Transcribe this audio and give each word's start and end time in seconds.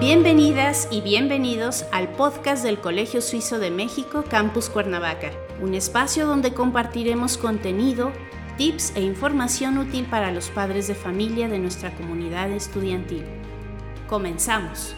Bienvenidas 0.00 0.86
y 0.92 1.00
bienvenidos 1.00 1.84
al 1.90 2.12
podcast 2.12 2.62
del 2.62 2.78
Colegio 2.78 3.20
Suizo 3.20 3.58
de 3.58 3.72
México 3.72 4.22
Campus 4.30 4.70
Cuernavaca, 4.70 5.32
un 5.60 5.74
espacio 5.74 6.24
donde 6.24 6.54
compartiremos 6.54 7.36
contenido, 7.36 8.12
tips 8.56 8.92
e 8.94 9.00
información 9.00 9.76
útil 9.76 10.06
para 10.06 10.30
los 10.30 10.50
padres 10.50 10.86
de 10.86 10.94
familia 10.94 11.48
de 11.48 11.58
nuestra 11.58 11.92
comunidad 11.96 12.48
estudiantil. 12.52 13.24
Comenzamos. 14.06 14.94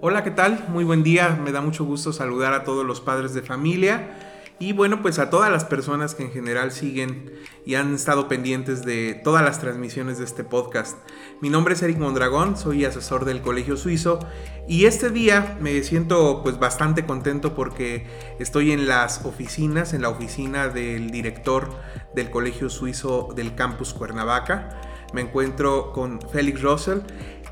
Hola, 0.00 0.22
¿qué 0.22 0.30
tal? 0.30 0.64
Muy 0.68 0.84
buen 0.84 1.02
día. 1.02 1.36
Me 1.42 1.50
da 1.50 1.60
mucho 1.60 1.84
gusto 1.84 2.12
saludar 2.12 2.54
a 2.54 2.62
todos 2.62 2.86
los 2.86 3.00
padres 3.00 3.34
de 3.34 3.42
familia 3.42 4.25
y 4.58 4.72
bueno, 4.72 5.02
pues 5.02 5.18
a 5.18 5.28
todas 5.28 5.50
las 5.50 5.64
personas 5.64 6.14
que 6.14 6.22
en 6.22 6.30
general 6.30 6.72
siguen 6.72 7.32
y 7.66 7.74
han 7.74 7.94
estado 7.94 8.26
pendientes 8.26 8.84
de 8.84 9.20
todas 9.22 9.44
las 9.44 9.60
transmisiones 9.60 10.18
de 10.18 10.24
este 10.24 10.44
podcast. 10.44 10.96
Mi 11.42 11.50
nombre 11.50 11.74
es 11.74 11.82
Eric 11.82 11.98
Mondragón, 11.98 12.56
soy 12.56 12.86
asesor 12.86 13.26
del 13.26 13.42
Colegio 13.42 13.76
Suizo 13.76 14.18
y 14.66 14.86
este 14.86 15.10
día 15.10 15.58
me 15.60 15.82
siento 15.82 16.42
pues 16.42 16.58
bastante 16.58 17.04
contento 17.04 17.54
porque 17.54 18.06
estoy 18.38 18.72
en 18.72 18.88
las 18.88 19.26
oficinas, 19.26 19.92
en 19.92 20.00
la 20.00 20.08
oficina 20.08 20.68
del 20.68 21.10
director 21.10 21.68
del 22.14 22.30
Colegio 22.30 22.70
Suizo 22.70 23.28
del 23.36 23.54
Campus 23.54 23.92
Cuernavaca. 23.92 24.80
Me 25.12 25.20
encuentro 25.20 25.92
con 25.92 26.18
Félix 26.20 26.62
Russell 26.62 27.00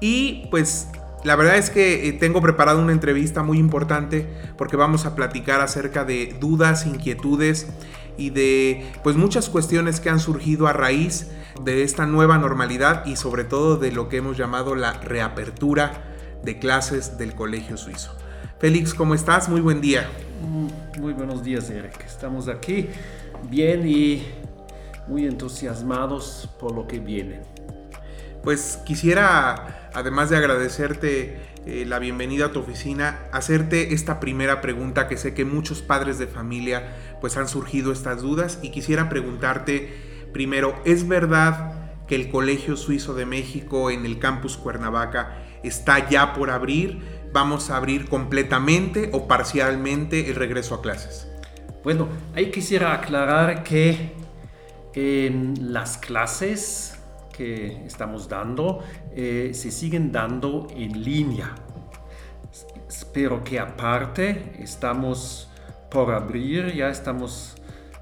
y 0.01 0.49
pues 0.51 0.89
la 1.25 1.37
verdad 1.37 1.57
es 1.57 1.71
que 1.71 2.07
eh, 2.09 2.13
tengo 2.13 2.43
preparado 2.43 2.81
una 2.81 2.93
entrevista 2.93 3.43
muy 3.43 3.59
importante 3.59 4.27
porque 4.59 4.77
vamos 4.77 5.07
a 5.07 5.15
platicar 5.15 5.63
acerca 5.63 6.05
de 6.05 6.37
dudas, 6.39 6.87
inquietudes 6.87 7.67
y 8.19 8.31
de 8.31 8.87
pues 9.03 9.17
muchas 9.17 9.49
cuestiones 9.49 10.01
que 10.01 10.11
han 10.11 10.21
surgido 10.21 10.67
a 10.67 10.75
raíz 10.75 11.31
de 11.63 11.83
esta 11.83 12.07
nueva 12.07 12.37
normalidad 12.37 13.07
y 13.07 13.17
sobre 13.17 13.45
todo 13.45 13.77
de 13.77 13.91
lo 13.91 14.09
que 14.09 14.19
hemos 14.19 14.37
llamado 14.37 14.75
la 14.75 14.93
reapertura 14.93 16.05
de 16.45 16.59
clases 16.59 17.17
del 17.17 17.35
Colegio 17.35 17.79
Suizo. 17.79 18.15
Félix, 18.59 18.93
¿cómo 18.93 19.15
estás? 19.15 19.49
Muy 19.49 19.63
buen 19.63 19.81
día. 19.81 20.09
Mm, 20.43 21.01
muy 21.01 21.15
buenos 21.15 21.43
días, 21.43 21.71
Eric. 21.71 22.05
Estamos 22.05 22.49
aquí 22.49 22.89
bien 23.49 23.89
y 23.89 24.27
muy 25.09 25.27
entusiasmados 25.27 26.51
por 26.61 26.75
lo 26.75 26.87
que 26.87 26.99
viene. 26.99 27.41
Pues 28.43 28.79
quisiera 28.85 29.84
además 29.95 30.29
de 30.29 30.37
agradecerte 30.37 31.39
eh, 31.67 31.85
la 31.87 31.99
bienvenida 31.99 32.47
a 32.47 32.53
tu 32.53 32.61
oficina, 32.61 33.21
hacerte 33.33 33.95
esta 33.95 34.21
primera 34.21 34.61
pregunta 34.61 35.09
que 35.09 35.17
sé 35.17 35.35
que 35.35 35.45
muchos 35.45 35.83
padres 35.83 36.19
de 36.19 36.27
familia 36.27 36.97
pues 37.21 37.37
han 37.37 37.49
surgido 37.49 37.93
estas 37.93 38.21
dudas 38.21 38.59
y 38.63 38.71
quisiera 38.71 39.09
preguntarte 39.09 39.95
primero, 40.33 40.75
¿es 40.85 41.09
verdad 41.09 41.95
que 42.07 42.17
el 42.17 42.31
Colegio 42.31 42.77
Suizo 42.77 43.15
de 43.15 43.25
México 43.25 43.91
en 43.91 44.05
el 44.05 44.19
campus 44.19 44.57
Cuernavaca 44.57 45.39
está 45.63 46.09
ya 46.11 46.35
por 46.35 46.51
abrir? 46.51 47.01
¿Vamos 47.33 47.71
a 47.71 47.77
abrir 47.77 48.09
completamente 48.09 49.11
o 49.13 49.27
parcialmente 49.27 50.29
el 50.29 50.35
regreso 50.35 50.75
a 50.75 50.83
clases? 50.83 51.29
Bueno, 51.83 52.09
ahí 52.35 52.51
quisiera 52.51 52.93
aclarar 52.95 53.65
que 53.65 54.13
en 54.95 55.73
las 55.73 55.99
clases 55.99 56.94
que 57.37 57.85
estamos 57.85 58.29
dando 58.29 58.81
eh, 59.15 59.51
se 59.55 59.71
siguen 59.71 60.13
dando 60.13 60.67
en 60.71 61.03
línea. 61.03 61.55
Pero 63.13 63.43
que 63.43 63.59
aparte 63.59 64.55
estamos 64.59 65.49
por 65.91 66.13
abrir, 66.13 66.75
ya 66.75 66.89
estamos 66.89 67.57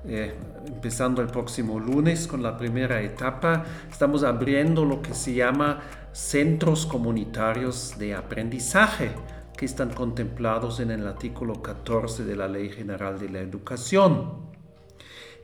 eh, 0.06 0.34
empezando 0.66 1.22
el 1.22 1.28
próximo 1.28 1.78
lunes 1.78 2.26
con 2.26 2.42
la 2.42 2.56
primera 2.56 3.00
etapa, 3.02 3.64
estamos 3.90 4.24
abriendo 4.24 4.84
lo 4.84 5.00
que 5.00 5.14
se 5.14 5.34
llama 5.34 5.80
centros 6.12 6.86
comunitarios 6.86 7.98
de 7.98 8.14
aprendizaje 8.14 9.12
que 9.56 9.64
están 9.64 9.90
contemplados 9.90 10.80
en 10.80 10.90
el 10.90 11.06
artículo 11.06 11.62
14 11.62 12.24
de 12.24 12.36
la 12.36 12.48
Ley 12.48 12.70
General 12.70 13.18
de 13.18 13.28
la 13.28 13.40
Educación. 13.40 14.52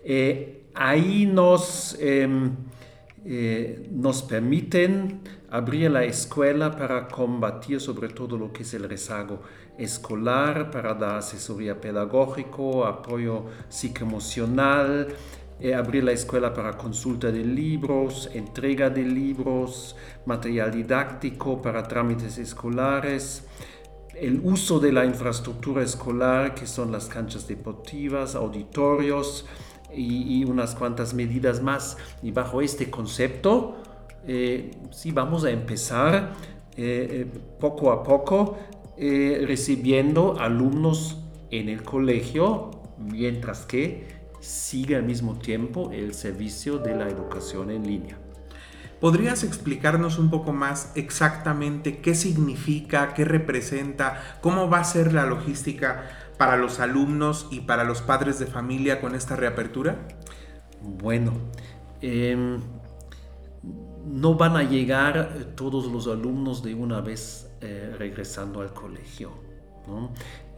Eh, 0.05 0.65
ahí 0.75 1.27
nos 1.27 1.97
em, 2.01 2.57
eh, 3.31 3.87
nos 3.93 4.23
permiten 4.23 5.21
abrir 5.51 5.91
la 5.91 6.03
escuela 6.03 6.75
para 6.75 7.09
combatir 7.09 7.79
sobre 7.79 8.09
todo 8.09 8.39
lo 8.39 8.55
que 8.55 8.63
es 8.63 8.73
el 8.73 8.89
rezago 8.89 9.43
escolar, 9.77 10.71
para 10.71 10.95
dar 10.95 11.19
asesoría 11.19 11.79
pedagógico, 11.79 12.87
apoyo 12.87 13.45
psicoemocional, 13.69 15.09
eh, 15.61 15.75
abrir 15.75 16.05
la 16.05 16.13
escuela 16.13 16.55
para 16.55 16.79
consulta 16.79 17.31
de 17.31 17.45
libros, 17.45 18.31
entrega 18.33 18.89
de 18.89 19.03
libros, 19.03 19.95
material 20.25 20.71
didáctico 20.71 21.61
para 21.61 21.83
trámites 21.83 22.39
escolares, 22.39 23.47
el 24.15 24.41
uso 24.43 24.81
de 24.81 24.91
la 24.91 25.05
infraestructura 25.05 25.83
escolar, 25.83 26.55
que 26.55 26.67
son 26.67 26.91
las 26.91 27.09
canchas 27.09 27.47
deportivas, 27.47 28.35
auditorios, 28.35 29.45
y, 29.95 30.45
unas 30.45 30.75
cuantas 30.75 31.15
medidas 31.15 31.63
más. 31.63 31.97
Y 32.23 32.31
bajo 32.31 32.61
este 32.61 32.91
concepto, 32.91 33.77
eh, 34.27 34.71
sí 34.91 35.11
vamos 35.11 35.45
a 35.45 35.51
empezar 35.51 36.33
eh, 36.77 37.27
eh, 37.27 37.27
poco 37.59 37.93
a 37.93 38.03
poco 38.03 38.59
recibiendo 39.01 40.41
alumnos 40.41 41.19
en 41.53 41.69
el 41.69 41.85
colegio, 41.85 42.73
mientras 42.99 43.65
que 43.65 44.09
sigue 44.41 44.97
al 44.97 45.05
mismo 45.05 45.39
tiempo 45.39 45.93
el 45.93 46.15
servicio 46.15 46.79
de 46.79 46.97
la 46.97 47.09
educación 47.09 47.71
en 47.71 47.87
línea. 47.87 48.19
¿Podrías 49.01 49.45
explicarnos 49.45 50.19
un 50.19 50.29
poco 50.29 50.53
más 50.53 50.91
exactamente 50.97 51.99
qué 51.99 52.17
significa, 52.17 53.15
qué 53.15 53.25
representa, 53.25 54.39
cómo 54.41 54.69
va 54.69 54.81
a 54.81 54.85
ser 54.85 55.13
la 55.13 55.25
logística 55.25 56.11
para 56.39 56.57
los 56.57 56.81
alumnos 56.81 57.49
y 57.51 57.61
para 57.61 57.85
los 57.85 58.01
padres 58.01 58.39
de 58.39 58.47
familia 58.47 59.01
con 59.01 59.15
esta 59.15 59.37
reapertura? 59.37 60.09
Bueno, 60.81 61.33
em, 62.01 62.61
no 64.07 64.35
van 64.35 64.57
a 64.57 64.63
llegar 64.63 65.53
todos 65.57 65.87
los 65.87 66.07
alumnos 66.07 66.63
de 66.63 66.75
una 66.75 67.01
vez 67.01 67.51
eh, 67.61 67.95
regresando 67.99 68.61
al 68.61 68.73
colegio. 68.73 69.33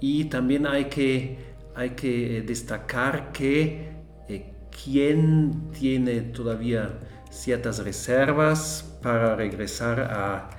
Y 0.01 0.25
también 0.25 0.67
hay 0.67 0.87
que, 0.87 1.39
hay 1.75 1.91
que 1.91 2.43
destacar 2.43 3.33
que 3.33 3.93
eh, 4.29 4.53
quien 4.71 5.71
tiene 5.71 6.21
todavía 6.21 6.99
ciertas 7.31 7.79
reservas 7.85 8.99
para 9.03 9.37
regresar 9.37 10.01
a 10.01 10.51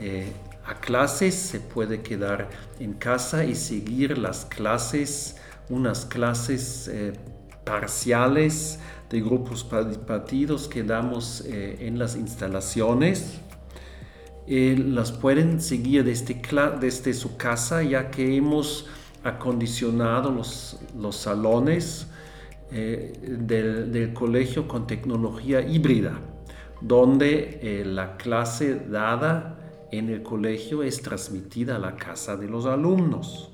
eh, 0.00 0.32
a 0.70 0.74
clases, 0.74 1.34
se 1.34 1.58
puede 1.58 2.00
quedar 2.00 2.48
en 2.78 2.92
casa 2.92 3.44
y 3.44 3.56
seguir 3.56 4.16
las 4.16 4.44
clases, 4.44 5.36
unas 5.68 6.06
clases 6.06 6.86
eh, 6.86 7.12
parciales 7.64 8.78
de 9.10 9.20
grupos 9.20 9.64
partidos 9.64 10.68
que 10.68 10.84
damos 10.84 11.40
eh, 11.44 11.78
en 11.80 11.98
las 11.98 12.14
instalaciones. 12.14 13.40
Eh, 14.46 14.76
las 14.78 15.10
pueden 15.10 15.60
seguir 15.60 16.04
desde, 16.04 17.14
su 17.14 17.36
casa 17.36 17.82
ya 17.82 18.12
que 18.12 18.36
hemos 18.36 18.86
acondicionado 19.24 20.30
los, 20.30 20.78
los 20.96 21.16
salones 21.16 22.06
del, 22.70 24.12
colegio 24.14 24.68
con 24.68 24.86
tecnología 24.86 25.60
híbrida, 25.60 26.20
donde 26.80 27.82
la 27.84 28.16
clase 28.16 28.76
dada 28.88 29.59
en 29.92 30.08
el 30.08 30.22
colegio 30.22 30.82
es 30.82 31.02
transmitida 31.02 31.76
a 31.76 31.78
la 31.78 31.96
casa 31.96 32.36
de 32.36 32.48
los 32.48 32.66
alumnos. 32.66 33.50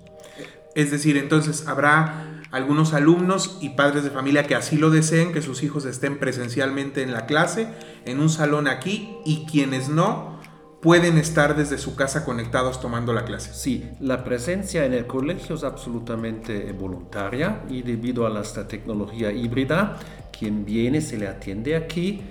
Es 0.74 0.90
decir, 0.90 1.16
entonces 1.16 1.66
habrá 1.66 2.42
algunos 2.50 2.92
alumnos 2.92 3.58
y 3.62 3.70
padres 3.70 4.04
de 4.04 4.10
familia 4.10 4.46
que 4.46 4.54
así 4.54 4.76
lo 4.76 4.90
deseen, 4.90 5.32
que 5.32 5.40
sus 5.40 5.62
hijos 5.62 5.86
estén 5.86 6.18
presencialmente 6.18 7.02
en 7.02 7.12
la 7.12 7.24
clase, 7.24 7.68
en 8.04 8.20
un 8.20 8.28
salón 8.28 8.68
aquí, 8.68 9.16
y 9.24 9.46
quienes 9.46 9.88
no, 9.88 10.38
pueden 10.82 11.16
estar 11.16 11.56
desde 11.56 11.78
su 11.78 11.96
casa 11.96 12.24
conectados 12.24 12.80
tomando 12.80 13.12
la 13.12 13.24
clase. 13.24 13.54
Sí, 13.54 13.88
la 14.00 14.22
presencia 14.22 14.84
en 14.84 14.92
el 14.92 15.06
colegio 15.06 15.56
es 15.56 15.64
absolutamente 15.64 16.70
voluntaria 16.72 17.62
y 17.68 17.82
debido 17.82 18.26
a 18.26 18.40
esta 18.40 18.68
tecnología 18.68 19.32
híbrida, 19.32 19.96
quien 20.38 20.64
viene 20.66 21.00
se 21.00 21.16
le 21.16 21.26
atiende 21.26 21.74
aquí 21.74 22.22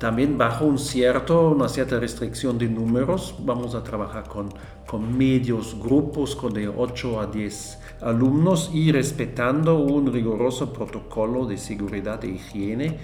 también 0.00 0.38
bajo 0.38 0.64
un 0.64 0.78
cierto, 0.78 1.50
una 1.50 1.68
cierta 1.68 2.00
restricción 2.00 2.56
de 2.56 2.66
números, 2.68 3.34
vamos 3.40 3.74
a 3.74 3.84
trabajar 3.84 4.26
con, 4.26 4.48
con 4.86 5.16
medios 5.16 5.78
grupos 5.78 6.34
con 6.34 6.54
de 6.54 6.68
8 6.68 7.20
a 7.20 7.26
10 7.26 7.78
alumnos 8.00 8.70
y 8.72 8.92
respetando 8.92 9.78
un 9.78 10.10
riguroso 10.10 10.72
protocolo 10.72 11.44
de 11.44 11.58
seguridad 11.58 12.24
e 12.24 12.28
higiene 12.28 12.96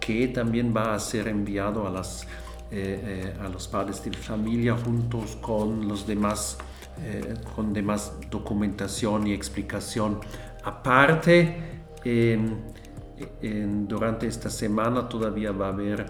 que 0.00 0.26
también 0.26 0.74
va 0.76 0.96
a 0.96 0.98
ser 0.98 1.28
enviado 1.28 1.86
a, 1.86 1.90
las, 1.90 2.24
eh, 2.72 3.32
eh, 3.32 3.34
a 3.40 3.48
los 3.48 3.68
padres 3.68 4.04
de 4.04 4.10
familia 4.10 4.76
juntos 4.76 5.38
con 5.40 5.86
los 5.86 6.04
demás, 6.04 6.58
eh, 7.00 7.36
con 7.54 7.72
demás 7.72 8.12
documentación 8.28 9.28
y 9.28 9.32
explicación. 9.34 10.18
Aparte, 10.64 11.84
durante 13.86 14.26
esta 14.26 14.50
semana 14.50 15.08
todavía 15.08 15.52
va 15.52 15.66
a 15.66 15.68
haber, 15.70 16.06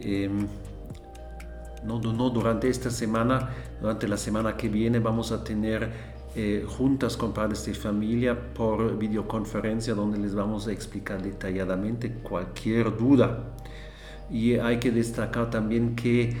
em, 0.00 0.46
no, 1.84 2.00
no 2.00 2.30
durante 2.30 2.68
esta 2.68 2.90
semana, 2.90 3.50
durante 3.80 4.08
la 4.08 4.16
semana 4.16 4.56
que 4.56 4.68
viene 4.68 4.98
vamos 4.98 5.32
a 5.32 5.44
tener 5.44 5.90
eh, 6.34 6.64
juntas 6.66 7.18
con 7.18 7.34
padres 7.34 7.66
de 7.66 7.74
familia 7.74 8.54
por 8.54 8.96
videoconferencia 8.96 9.92
donde 9.92 10.16
les 10.16 10.34
vamos 10.34 10.66
a 10.66 10.72
explicar 10.72 11.22
detalladamente 11.22 12.10
cualquier 12.22 12.96
duda. 12.96 13.52
Y 14.30 14.54
hay 14.54 14.78
que 14.78 14.90
destacar 14.90 15.50
también 15.50 15.94
que 15.94 16.34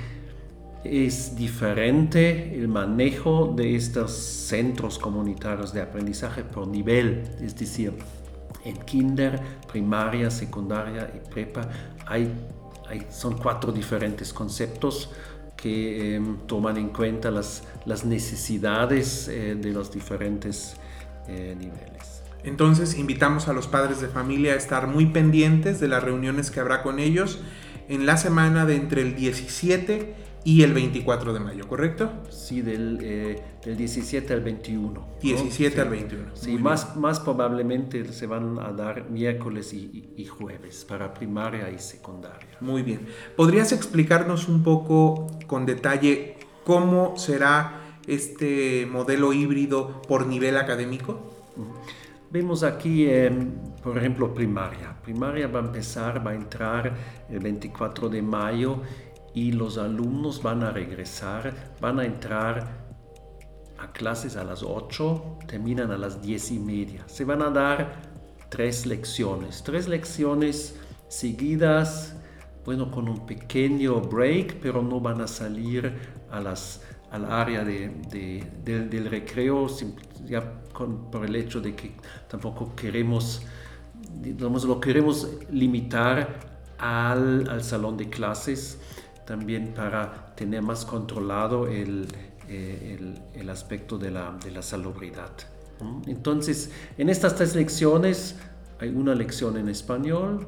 es 0.82 1.36
diferente 1.36 2.58
el 2.58 2.68
manejo 2.68 3.52
de 3.54 3.76
estos 3.76 4.12
centros 4.12 4.98
comunitarios 4.98 5.74
de 5.74 5.82
aprendizaje 5.82 6.42
por 6.42 6.66
nivel, 6.68 7.24
es 7.42 7.54
decir, 7.54 7.92
en 8.64 8.76
kinder, 8.78 9.40
primaria, 9.70 10.30
secundaria 10.30 11.10
y 11.14 11.28
prepa 11.28 11.68
hay, 12.06 12.32
son 13.10 13.38
cuatro 13.38 13.72
diferentes 13.72 14.32
conceptos 14.32 15.10
que 15.56 16.16
em, 16.16 16.38
toman 16.46 16.76
en 16.76 16.88
cuenta 16.88 17.30
las, 17.30 17.62
las 17.86 18.04
necesidades 18.04 19.28
eh, 19.28 19.54
de 19.54 19.72
los 19.72 19.92
diferentes 19.92 20.76
eh, 21.28 21.54
niveles. 21.58 22.22
Entonces 22.44 22.98
invitamos 22.98 23.48
a 23.48 23.52
los 23.52 23.68
padres 23.68 24.00
de 24.00 24.08
familia 24.08 24.54
a 24.54 24.56
estar 24.56 24.88
muy 24.88 25.06
pendientes 25.06 25.78
de 25.78 25.88
las 25.88 26.02
reuniones 26.02 26.50
que 26.50 26.60
habrá 26.60 26.82
con 26.82 26.98
ellos 26.98 27.40
en 27.88 28.04
la 28.04 28.16
semana 28.16 28.66
de 28.66 28.76
entre 28.76 29.02
el 29.02 29.14
17 29.14 30.14
y 30.44 30.62
el 30.62 30.72
24 30.72 31.32
de 31.32 31.40
mayo, 31.40 31.68
¿correcto? 31.68 32.10
Sí, 32.30 32.62
del, 32.62 32.98
eh, 33.00 33.42
del 33.64 33.76
17 33.76 34.32
al 34.32 34.40
21. 34.40 35.06
17 35.20 35.80
al 35.80 35.88
21. 35.88 36.24
Sí, 36.34 36.58
más, 36.58 36.96
más 36.96 37.20
probablemente 37.20 38.12
se 38.12 38.26
van 38.26 38.58
a 38.58 38.72
dar 38.72 39.08
miércoles 39.08 39.72
y, 39.72 40.12
y, 40.16 40.24
jueves 40.24 40.84
para 40.84 41.14
primaria 41.14 41.70
y 41.70 41.78
secundaria. 41.78 42.56
Muy 42.60 42.82
bien. 42.82 43.06
¿Podrías 43.36 43.72
explicarnos 43.72 44.48
un 44.48 44.62
poco 44.64 45.28
con 45.46 45.64
detalle 45.64 46.36
cómo 46.64 47.16
será 47.16 47.80
este 48.06 48.86
modelo 48.90 49.32
híbrido 49.32 50.02
por 50.08 50.26
nivel 50.26 50.56
académico? 50.56 51.20
Vemos 52.30 52.62
aquí, 52.62 53.04
eh, 53.06 53.30
por 53.82 53.98
ejemplo, 53.98 54.32
primaria. 54.32 54.96
Primaria 55.02 55.46
va 55.46 55.60
a 55.60 55.64
empezar, 55.64 56.26
va 56.26 56.30
a 56.30 56.34
entrar 56.34 56.94
el 57.28 57.38
24 57.38 58.08
de 58.08 58.22
mayo 58.22 58.80
y 59.34 59.52
los 59.52 59.78
alumnos 59.78 60.42
van 60.42 60.62
a 60.62 60.70
regresar, 60.70 61.54
van 61.80 61.98
a 62.00 62.04
entrar 62.04 62.82
a 63.78 63.92
clases 63.92 64.36
a 64.36 64.44
las 64.44 64.62
8, 64.62 65.38
terminan 65.46 65.90
a 65.90 65.98
las 65.98 66.22
10 66.22 66.52
y 66.52 66.58
media. 66.58 67.04
Se 67.06 67.24
van 67.24 67.42
a 67.42 67.50
dar 67.50 68.12
tres 68.48 68.86
lecciones, 68.86 69.62
tres 69.62 69.88
lecciones 69.88 70.78
seguidas, 71.08 72.14
bueno, 72.64 72.90
con 72.90 73.08
un 73.08 73.26
pequeño 73.26 74.00
break, 74.00 74.60
pero 74.60 74.82
no 74.82 75.00
van 75.00 75.20
a 75.20 75.26
salir 75.26 75.92
a 76.30 76.40
las, 76.40 76.82
al 77.10 77.30
área 77.32 77.64
de, 77.64 77.90
del 78.62 79.10
recreo, 79.10 79.66
ya 80.26 80.62
por 81.10 81.24
el 81.24 81.34
hecho 81.34 81.60
de 81.60 81.74
que 81.74 81.92
tampoco 82.28 82.76
queremos, 82.76 83.42
digamos, 84.20 84.64
lo 84.64 84.80
queremos 84.80 85.28
limitar 85.50 86.52
al, 86.78 87.48
al 87.48 87.64
salón 87.64 87.96
de 87.96 88.08
clases 88.10 88.78
también 89.26 89.72
para 89.74 90.34
tener 90.34 90.62
más 90.62 90.84
controlado 90.84 91.66
el, 91.66 92.08
eh, 92.48 92.98
el, 93.34 93.50
aspecto 93.50 93.98
de 93.98 94.10
la, 94.10 94.36
de 94.42 94.50
la 94.50 94.62
salubridad. 94.62 95.30
Entonces, 96.06 96.70
en 96.96 97.08
estas 97.08 97.34
tres 97.34 97.56
lecciones 97.56 98.36
hay 98.78 98.90
una 98.90 99.14
lección 99.14 99.56
en 99.56 99.68
español 99.68 100.46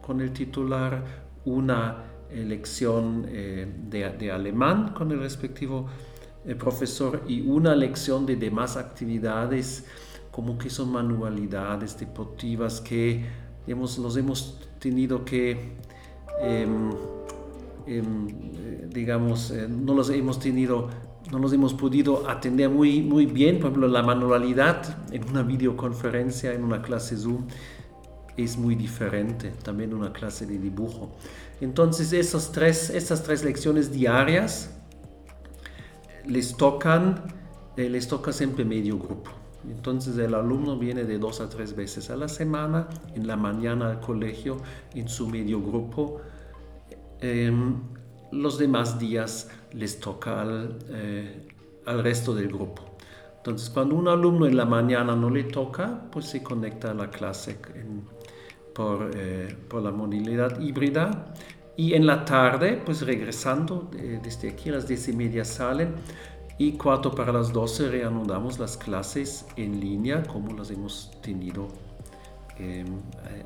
con 0.00 0.20
el 0.20 0.32
titular, 0.32 1.04
una 1.44 2.04
eh, 2.30 2.44
lección 2.44 3.26
eh, 3.28 3.66
de, 3.88 4.10
de, 4.10 4.30
alemán 4.30 4.92
con 4.92 5.10
el 5.10 5.20
respectivo 5.20 5.88
profesor 6.58 7.22
y 7.28 7.42
una 7.42 7.74
lección 7.74 8.24
de 8.24 8.36
demás 8.36 8.76
actividades 8.76 9.84
como 10.30 10.56
que 10.56 10.70
son 10.70 10.90
manualidades 10.90 11.98
deportivas 11.98 12.80
que 12.80 13.26
hemos, 13.66 13.98
los 13.98 14.16
hemos 14.16 14.58
tenido 14.78 15.22
que 15.22 15.76
Em, 16.40 16.90
eh, 17.86 18.02
digamos, 18.92 19.50
eh, 19.50 19.66
no 19.68 19.94
los 19.94 20.10
hemos 20.10 20.38
tenido, 20.38 20.88
no 21.30 21.38
los 21.38 21.52
hemos 21.52 21.74
podido 21.74 22.28
atender 22.28 22.68
muy, 22.68 23.02
muy 23.02 23.26
bien. 23.26 23.56
Por 23.56 23.70
ejemplo, 23.70 23.88
la 23.88 24.02
manualidad 24.02 24.98
en 25.12 25.28
una 25.28 25.42
videoconferencia, 25.42 26.52
en 26.52 26.64
una 26.64 26.82
clase 26.82 27.16
Zoom, 27.16 27.46
es 28.36 28.56
muy 28.56 28.74
diferente, 28.74 29.52
también 29.62 29.92
una 29.92 30.12
clase 30.12 30.46
de 30.46 30.58
dibujo. 30.58 31.10
Entonces, 31.60 32.12
esos 32.12 32.52
tres, 32.52 32.90
esas 32.90 33.22
tres 33.22 33.44
lecciones 33.44 33.92
diarias 33.92 34.70
les 36.26 36.56
tocan, 36.56 37.22
eh, 37.76 37.88
les 37.88 38.08
toca 38.08 38.32
siempre 38.32 38.64
medio 38.64 38.98
grupo. 38.98 39.30
Entonces 39.68 40.16
el 40.16 40.34
alumno 40.34 40.78
viene 40.78 41.04
de 41.04 41.18
dos 41.18 41.40
a 41.40 41.48
tres 41.48 41.76
veces 41.76 42.10
a 42.10 42.16
la 42.16 42.28
semana, 42.28 42.88
en 43.14 43.26
la 43.26 43.36
mañana 43.36 43.90
al 43.90 44.00
colegio, 44.00 44.56
en 44.94 45.08
su 45.08 45.28
medio 45.28 45.60
grupo, 45.60 46.20
Em, 47.20 47.74
los 48.32 48.58
demás 48.58 48.98
días 48.98 49.50
les 49.72 50.00
toca 50.00 50.44
eh, 50.88 51.48
al, 51.84 52.02
resto 52.02 52.34
del 52.34 52.48
grupo. 52.48 52.96
Entonces, 53.38 53.68
cuando 53.70 53.94
un 53.94 54.08
alumno 54.08 54.46
en 54.46 54.56
la 54.56 54.64
mañana 54.64 55.14
no 55.16 55.30
le 55.30 55.44
toca, 55.44 56.08
pues 56.10 56.26
se 56.26 56.42
conecta 56.42 56.92
a 56.92 56.94
la 56.94 57.10
clase 57.10 57.58
por, 58.74 59.10
eh, 59.14 59.54
por, 59.68 59.82
la 59.82 59.90
modalidad 59.90 60.60
híbrida. 60.60 61.34
Y 61.76 61.94
en 61.94 62.06
la 62.06 62.24
tarde, 62.24 62.80
pues 62.84 63.02
regresando 63.02 63.90
eh, 63.96 64.20
desde 64.22 64.50
aquí 64.50 64.68
a 64.68 64.72
las 64.72 64.86
10 64.86 65.08
y 65.08 65.12
media 65.14 65.44
salen 65.44 65.94
y 66.58 66.72
cuarto 66.72 67.12
para 67.12 67.32
las 67.32 67.52
12 67.52 67.88
reanudamos 67.88 68.58
las 68.58 68.76
clases 68.76 69.46
en 69.56 69.80
línea 69.80 70.22
como 70.22 70.54
las 70.54 70.70
hemos 70.70 71.10
tenido 71.22 71.68
em, 72.60 73.00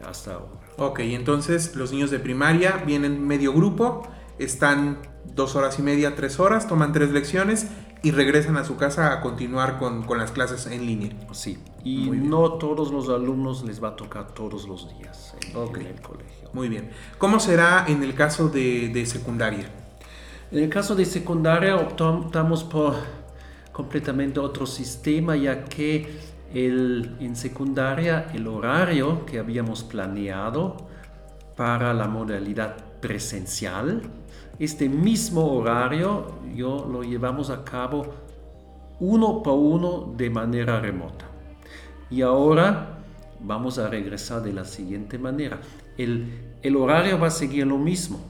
hasta 0.06 0.34
ahora. 0.34 0.64
Ok, 0.76 1.00
entonces 1.00 1.76
los 1.76 1.92
niños 1.92 2.10
de 2.10 2.18
primaria 2.18 2.82
vienen 2.84 3.26
medio 3.26 3.52
grupo, 3.52 4.06
están 4.38 4.98
dos 5.34 5.56
horas 5.56 5.78
y 5.78 5.82
media, 5.82 6.16
tres 6.16 6.40
horas, 6.40 6.66
toman 6.66 6.92
tres 6.92 7.10
lecciones 7.10 7.68
y 8.02 8.10
regresan 8.10 8.58
a 8.58 8.64
su 8.64 8.76
casa 8.76 9.12
a 9.12 9.20
continuar 9.22 9.78
con, 9.78 10.04
las 10.18 10.30
clases 10.30 10.66
en 10.66 10.86
línea. 10.86 11.10
Sí, 11.32 11.58
y 11.82 12.10
no 12.10 12.54
todos 12.54 12.92
los 12.92 13.08
alumnos 13.08 13.64
les 13.64 13.82
va 13.82 13.88
a 13.88 13.96
tocar 13.96 14.34
todos 14.34 14.68
los 14.68 14.88
días 14.98 15.34
en, 15.40 15.56
el 15.86 16.00
colegio. 16.02 16.50
Muy 16.52 16.68
bien. 16.68 16.90
¿Cómo 17.16 17.40
será 17.40 17.86
en 17.88 18.02
el 18.02 18.14
caso 18.14 18.50
de, 18.50 19.04
secundaria? 19.06 19.70
En 20.50 20.64
el 20.64 20.68
caso 20.68 20.94
de 20.94 21.06
secundaria 21.06 21.76
optamos 21.76 22.62
por 22.62 22.94
completamente 23.72 24.38
otro 24.38 24.66
sistema, 24.66 25.34
ya 25.34 25.64
que 25.64 26.33
el, 26.54 27.16
en 27.20 27.36
secundaria 27.36 28.28
el 28.32 28.46
horario 28.46 29.26
que 29.26 29.38
habíamos 29.38 29.82
planeado 29.82 30.76
para 31.56 31.92
la 31.92 32.08
modalidad 32.08 32.76
presencial, 33.00 34.02
este 34.58 34.88
mismo 34.88 35.52
horario 35.52 36.38
yo 36.54 36.88
lo 36.90 37.02
llevamos 37.02 37.50
a 37.50 37.64
cabo 37.64 38.06
uno 39.00 39.42
por 39.42 39.54
uno 39.54 40.14
de 40.16 40.30
manera 40.30 40.80
remota. 40.80 41.26
Y 42.08 42.22
ahora 42.22 42.98
vamos 43.40 43.78
a 43.78 43.88
regresar 43.88 44.42
de 44.42 44.52
la 44.52 44.64
siguiente 44.64 45.18
manera. 45.18 45.60
El, 45.98 46.56
el 46.62 46.76
horario 46.76 47.18
va 47.18 47.26
a 47.26 47.30
seguir 47.30 47.66
lo 47.66 47.78
mismo, 47.78 48.20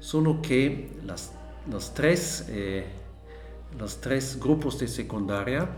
solo 0.00 0.40
que 0.40 0.90
las, 1.04 1.32
los, 1.70 1.92
tres, 1.92 2.46
eh, 2.48 2.86
los 3.78 4.00
tres 4.00 4.40
grupos 4.40 4.78
de 4.78 4.88
secundaria 4.88 5.68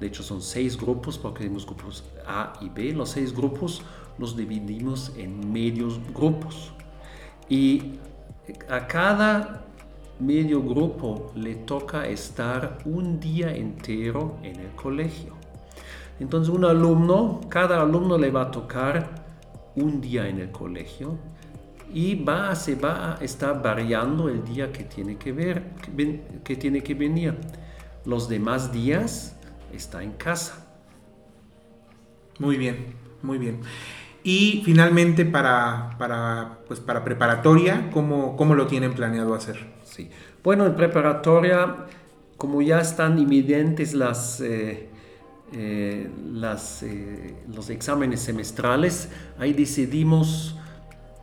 de 0.00 0.06
hecho, 0.06 0.22
son 0.22 0.40
seis 0.40 0.78
grupos 0.78 1.18
porque 1.18 1.40
tenemos 1.40 1.66
grupos 1.66 2.04
A 2.26 2.54
y 2.62 2.70
B. 2.70 2.92
Los 2.92 3.10
seis 3.10 3.34
grupos 3.34 3.82
los 4.18 4.34
dividimos 4.34 5.12
en 5.16 5.52
medios 5.52 6.00
grupos. 6.14 6.72
Y 7.50 7.98
a 8.68 8.86
cada 8.86 9.64
medio 10.18 10.62
grupo 10.62 11.30
le 11.34 11.54
toca 11.54 12.06
estar 12.06 12.78
un 12.86 13.20
día 13.20 13.54
entero 13.54 14.38
en 14.42 14.60
el 14.60 14.70
colegio. 14.70 15.34
Entonces, 16.18 16.54
un 16.54 16.64
alumno, 16.64 17.40
cada 17.50 17.82
alumno 17.82 18.16
le 18.16 18.30
va 18.30 18.42
a 18.42 18.50
tocar 18.50 19.24
un 19.76 20.00
día 20.00 20.28
en 20.28 20.38
el 20.38 20.50
colegio 20.50 21.18
y 21.92 22.14
va, 22.14 22.54
se 22.54 22.74
va 22.74 23.16
a 23.16 23.24
estar 23.24 23.62
variando 23.62 24.28
el 24.28 24.44
día 24.44 24.72
que 24.72 24.84
tiene 24.84 25.16
que, 25.16 25.32
ver, 25.32 25.62
que 26.42 26.56
tiene 26.56 26.82
que 26.82 26.94
venir. 26.94 27.36
Los 28.04 28.28
demás 28.28 28.72
días 28.72 29.39
está 29.72 30.02
en 30.02 30.12
casa. 30.12 30.66
Muy 32.38 32.56
bien, 32.56 32.94
muy 33.22 33.38
bien. 33.38 33.60
Y 34.22 34.62
finalmente 34.64 35.24
para, 35.24 35.96
para, 35.98 36.58
pues 36.66 36.80
para 36.80 37.04
preparatoria, 37.04 37.90
¿cómo, 37.92 38.36
¿cómo, 38.36 38.54
lo 38.54 38.66
tienen 38.66 38.94
planeado 38.94 39.34
hacer? 39.34 39.58
Sí. 39.84 40.10
Bueno, 40.42 40.66
en 40.66 40.76
preparatoria, 40.76 41.86
como 42.36 42.60
ya 42.60 42.80
están 42.80 43.18
inminentes 43.18 43.94
las, 43.94 44.40
eh, 44.40 44.88
eh, 45.52 46.10
las, 46.32 46.82
eh, 46.82 47.34
los 47.54 47.70
exámenes 47.70 48.20
semestrales, 48.20 49.08
ahí 49.38 49.54
decidimos 49.54 50.56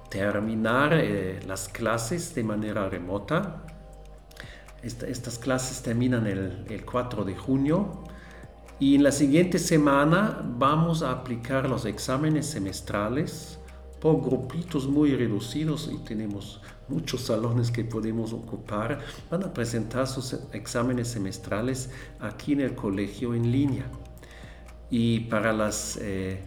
terminar 0.10 1.00
las 1.46 1.68
clases 1.68 2.34
de 2.34 2.44
manera 2.44 2.90
remota. 2.90 3.64
estas 4.82 5.38
clases 5.38 5.82
terminan 5.84 6.26
el, 6.26 6.66
el 6.70 6.86
4 6.86 7.26
de 7.26 7.36
junio 7.36 8.04
y 8.80 8.96
en 8.96 9.04
la 9.04 9.12
siguiente 9.12 9.58
semana 9.58 10.40
vamos 10.58 11.02
a 11.02 11.12
aplicar 11.12 11.68
los 11.68 11.86
exámenes 11.86 12.46
semestrales 12.46 13.58
por 14.00 14.22
grupitos 14.22 14.88
muy 14.88 15.16
reducidos 15.16 15.90
y 15.92 15.98
tenemos 15.98 16.62
muchos 16.88 17.22
salones 17.22 17.72
que 17.72 17.84
podemos 17.84 18.34
ocupar. 18.34 19.00
Van 19.32 19.44
a 19.44 19.52
presentar 19.52 20.06
sus 20.06 20.34
exámenes 20.54 21.08
semestrales 21.08 21.90
aquí 22.20 22.54
en 22.54 22.62
el 22.62 22.76
colegio 22.76 23.34
en 23.34 23.52
línea. 23.52 23.86
Y 24.92 25.22
para 25.22 25.54
las, 25.54 25.98
eh, 26.00 26.40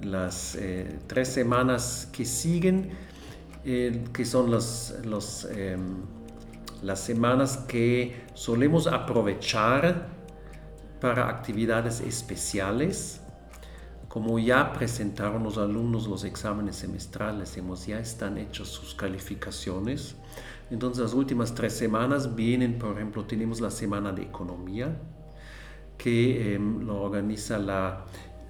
las 0.00 0.56
eh, 0.56 0.98
tres 1.06 1.28
semanas 1.28 2.08
que 2.12 2.24
siguen, 2.24 2.90
eh, 3.64 4.02
que 4.12 4.24
son 4.24 4.50
los, 4.50 4.92
em, 5.54 5.94
las 6.82 7.00
semanas 7.00 7.58
que 7.68 8.24
solemos 8.34 8.88
aprovechar 8.88 10.21
para 11.02 11.28
actividades 11.28 12.00
especiales, 12.00 13.20
como 14.06 14.38
ya 14.38 14.72
presentaron 14.72 15.42
los 15.42 15.58
alumnos 15.58 16.06
los 16.06 16.22
exámenes 16.22 16.76
semestrales, 16.76 17.56
hemos, 17.56 17.84
ya 17.84 17.98
están 17.98 18.38
hechas 18.38 18.68
sus 18.68 18.94
calificaciones. 18.94 20.14
Entonces 20.70 21.02
las 21.02 21.12
últimas 21.12 21.56
tres 21.56 21.72
semanas 21.72 22.36
vienen, 22.36 22.78
por 22.78 22.94
ejemplo, 22.94 23.24
tenemos 23.24 23.60
la 23.60 23.72
semana 23.72 24.12
de 24.12 24.22
economía, 24.22 24.96
que 25.98 26.54
em, 26.54 26.86
lo 26.86 27.02
organiza 27.02 27.58
la, 27.58 28.04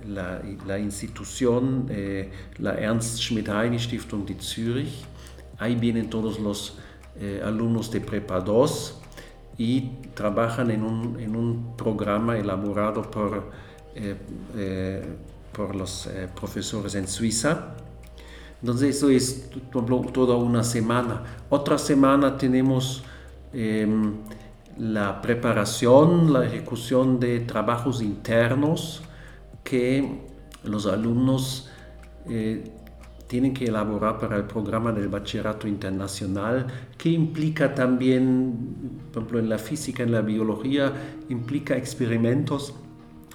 la, 0.06 0.78
institución, 0.78 1.86
eh, 1.88 2.30
la 2.58 2.74
Ernst 2.74 3.18
Schmidt-Heine 3.18 3.78
Stiftung 3.78 4.26
de 4.26 4.36
Zürich. 4.38 5.06
Ahí 5.58 5.74
vienen 5.74 6.10
todos 6.10 6.38
los 6.38 6.76
eh, 7.16 7.40
alumnos 7.42 7.90
de 7.90 8.02
Prepa 8.02 8.40
2 8.40 9.01
y 9.58 9.90
trabajan 10.14 10.70
en 10.70 10.82
un, 10.82 11.20
en 11.20 11.36
un 11.36 11.76
programa 11.76 12.38
elaborado 12.38 13.02
por, 13.02 13.50
eh, 13.94 15.04
por 15.52 15.74
los 15.76 16.08
profesores 16.34 16.94
en 16.94 17.06
Suiza. 17.06 17.74
Entonces 18.60 18.96
eso 18.96 19.10
es 19.10 19.50
toda 20.12 20.36
una 20.36 20.62
semana. 20.62 21.22
Otra 21.50 21.78
semana 21.78 22.36
tenemos 22.36 23.02
em, 23.52 24.14
la 24.78 25.20
preparación, 25.20 26.32
la 26.32 26.46
ejecución 26.46 27.18
de 27.18 27.40
trabajos 27.40 28.00
internos 28.00 29.02
que 29.64 30.22
los 30.64 30.86
alumnos 30.86 31.68
eh, 32.28 32.70
tienen 33.32 33.54
que 33.54 33.64
elaborar 33.64 34.18
para 34.18 34.36
el 34.36 34.44
programa 34.44 34.92
del 34.92 35.08
bachillerato 35.08 35.66
internacional, 35.66 36.66
que 36.98 37.08
implica 37.08 37.74
también, 37.74 39.00
por 39.10 39.22
ejemplo, 39.22 39.38
en 39.38 39.48
la 39.48 39.56
física, 39.56 40.02
en 40.02 40.12
la 40.12 40.20
biología, 40.20 40.92
implica 41.30 41.74
experimentos 41.74 42.74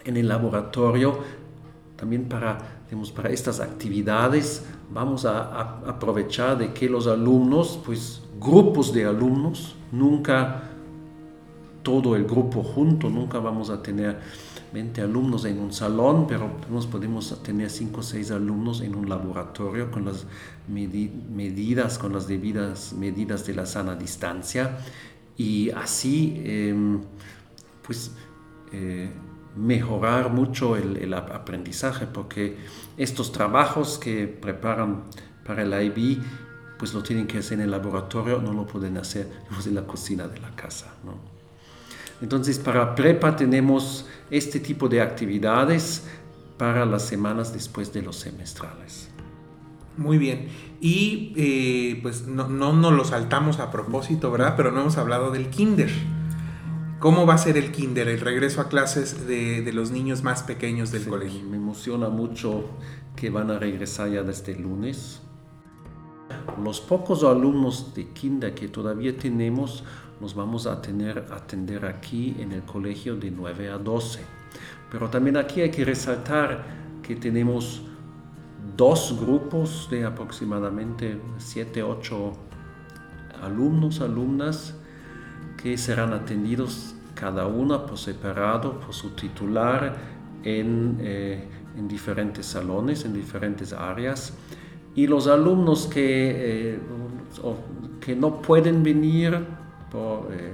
en 0.06 0.18
el 0.18 0.28
laboratorio. 0.28 1.18
También 1.96 2.26
para, 2.26 2.84
para 3.16 3.30
estas 3.30 3.60
actividades 3.60 4.68
vamos 4.94 5.26
a, 5.26 5.40
a 5.40 5.62
aprovechar 5.90 6.60
de 6.60 6.74
que 6.74 6.88
los 6.88 7.08
alumnos, 7.08 7.80
pues 7.84 8.22
grupos 8.40 8.94
de 8.94 9.06
alumnos, 9.06 9.78
nunca 9.92 10.62
todo 11.82 12.16
el 12.16 12.26
grupo 12.26 12.62
junto, 12.62 13.10
nunca 13.10 13.40
vamos 13.40 13.72
a 13.72 13.82
tener 13.82 14.20
20 14.74 15.02
alumnos 15.02 15.46
en 15.46 15.60
un 15.60 15.72
salón, 15.72 16.28
pero 16.28 16.50
podemos 16.92 17.42
tener 17.44 17.70
5 17.70 18.00
o 18.00 18.04
6 18.04 18.32
alumnos 18.32 18.82
en 18.82 18.96
un 18.96 19.10
laboratorio 19.10 19.92
con 19.92 20.06
las 20.06 20.26
medidas, 20.68 21.98
con 21.98 22.14
las 22.14 22.28
debidas 22.28 22.94
medidas 22.94 23.46
de 23.46 23.56
la 23.56 23.66
sana 23.66 23.96
distancia 23.96 24.78
y 25.38 25.70
así 25.72 26.42
em, 26.44 27.02
pues 27.86 28.12
eh, 28.72 29.10
mejorar 29.56 30.32
mucho 30.32 30.76
el, 30.76 31.14
aprendizaje 31.14 32.06
porque 32.06 32.58
estos 32.98 33.32
trabajos 33.32 33.98
que 33.98 34.28
preparan 34.28 35.04
para 35.46 35.64
el 35.64 35.74
IB 35.74 36.22
pues 36.78 36.94
lo 36.94 37.02
tienen 37.02 37.26
que 37.26 37.40
hacer 37.40 37.54
en 37.60 37.66
el 37.66 37.72
laboratorio, 37.72 38.40
no 38.40 38.54
lo 38.54 38.68
pueden 38.68 38.98
hacer 38.98 39.28
en 39.66 39.76
la 39.76 39.88
cocina 39.88 40.28
de 40.28 40.40
la 40.40 40.56
casa. 40.56 40.94
¿no? 41.04 41.37
Entonces, 42.22 42.60
para 42.60 42.96
prepa 42.96 43.36
tenemos 43.36 44.06
este 44.32 44.60
tipo 44.60 44.90
de 44.90 45.02
actividades 45.02 46.04
para 46.58 46.86
las 46.86 47.04
semanas 47.04 47.54
después 47.54 47.94
de 47.94 48.02
los 48.02 48.16
semestrales. 48.16 49.10
Muy 49.98 50.18
bien. 50.18 50.48
Y 50.80 51.34
eh, 51.36 52.00
pues 52.02 52.28
no, 52.28 52.48
no 52.48 52.74
nos 52.74 52.94
lo 52.94 53.04
saltamos 53.04 53.60
a 53.60 53.72
propósito, 53.72 54.32
¿verdad? 54.32 54.56
Pero 54.56 54.72
no 54.72 54.82
hemos 54.82 54.98
hablado 54.98 55.32
del 55.32 55.50
kinder. 55.50 55.90
¿Cómo 57.00 57.28
va 57.28 57.36
a 57.36 57.38
ser 57.38 57.58
el 57.58 57.72
kinder, 57.72 58.08
el 58.08 58.20
regreso 58.20 58.60
a 58.60 58.70
clases 58.70 59.28
de, 59.28 59.72
los 59.72 59.92
niños 59.92 60.24
más 60.24 60.42
pequeños 60.42 60.92
del 60.92 61.06
colegio? 61.06 61.44
Me 61.44 61.58
emociona 61.58 62.10
mucho 62.10 62.66
que 63.16 63.30
van 63.30 63.52
a 63.52 63.60
regresar 63.60 64.10
ya 64.10 64.24
desde 64.24 64.54
el 64.54 64.64
lunes. 64.64 65.22
Los 66.64 66.82
pocos 66.82 67.24
alumnos 67.24 67.94
de 67.94 68.08
kinder 68.08 68.56
que 68.56 68.68
todavía 68.68 69.16
tenemos 69.16 69.84
nos 70.20 70.34
vamos 70.34 70.66
a 70.68 70.82
tener 70.82 71.26
atender 71.32 71.86
aquí 71.86 72.36
en 72.40 72.52
el 72.52 72.64
colegio 72.64 73.16
de 73.16 73.32
9 73.32 73.70
a 73.70 73.78
12. 73.78 74.20
Pero 74.92 75.10
también 75.10 75.38
aquí 75.38 75.62
hay 75.62 75.72
que 75.72 75.86
resaltar 75.86 76.64
que 77.04 77.16
tenemos 77.16 77.84
dos 78.76 79.18
grupos 79.20 79.88
de 79.90 80.06
aproximadamente 80.06 81.20
7, 81.38 81.84
8 81.84 82.34
alumnos, 83.44 84.02
alumnas, 84.02 84.76
que 85.62 85.78
serán 85.78 86.14
atendidos 86.14 86.96
cada 87.16 87.48
una 87.48 87.86
por 87.86 87.98
separado, 87.98 88.80
por 88.80 88.94
su 88.94 89.12
titular, 89.12 89.96
en, 90.44 90.98
eh, 91.02 91.48
en 91.76 91.88
diferentes 91.88 92.46
salones, 92.46 93.06
en 93.06 93.14
diferentes 93.14 93.74
áreas. 93.74 94.34
Y 94.96 95.08
los 95.08 95.28
alumnos 95.28 95.88
que, 95.88 96.74
eh, 96.74 96.80
que 98.00 98.16
no 98.16 98.42
pueden 98.42 98.84
venir 98.84 99.46
por 99.92 100.30
eh, 100.32 100.54